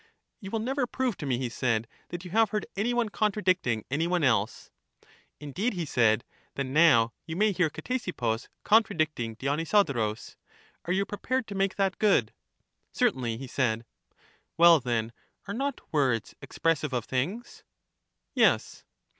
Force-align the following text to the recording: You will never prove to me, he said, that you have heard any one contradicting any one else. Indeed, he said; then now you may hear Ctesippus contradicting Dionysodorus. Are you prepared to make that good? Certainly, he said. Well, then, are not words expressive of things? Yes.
You 0.39 0.49
will 0.49 0.57
never 0.57 0.87
prove 0.87 1.15
to 1.17 1.27
me, 1.27 1.37
he 1.37 1.47
said, 1.47 1.87
that 2.09 2.25
you 2.25 2.31
have 2.31 2.49
heard 2.49 2.65
any 2.75 2.91
one 2.91 3.09
contradicting 3.09 3.85
any 3.91 4.07
one 4.07 4.23
else. 4.23 4.71
Indeed, 5.39 5.73
he 5.73 5.85
said; 5.85 6.23
then 6.55 6.73
now 6.73 7.13
you 7.27 7.35
may 7.35 7.51
hear 7.51 7.69
Ctesippus 7.69 8.47
contradicting 8.63 9.35
Dionysodorus. 9.35 10.37
Are 10.85 10.93
you 10.93 11.05
prepared 11.05 11.45
to 11.49 11.53
make 11.53 11.75
that 11.75 11.99
good? 11.99 12.33
Certainly, 12.91 13.37
he 13.37 13.45
said. 13.45 13.85
Well, 14.57 14.79
then, 14.79 15.13
are 15.47 15.53
not 15.53 15.81
words 15.93 16.33
expressive 16.41 16.93
of 16.93 17.05
things? 17.05 17.63
Yes. 18.33 18.83